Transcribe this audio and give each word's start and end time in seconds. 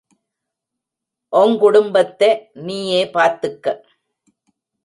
ஒங்குடும்பத்தே 1.33 2.31
நீயே 2.53 3.03
பார்த்துக்க. 3.13 3.75